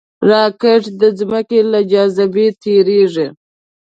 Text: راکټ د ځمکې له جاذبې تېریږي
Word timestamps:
راکټ 0.29 0.83
د 1.01 1.01
ځمکې 1.19 1.59
له 1.71 1.79
جاذبې 1.91 2.47
تېریږي 2.61 3.27